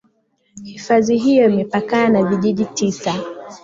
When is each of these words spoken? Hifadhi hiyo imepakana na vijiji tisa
Hifadhi 0.63 1.17
hiyo 1.17 1.45
imepakana 1.49 2.09
na 2.21 2.23
vijiji 2.29 2.65
tisa 2.65 3.15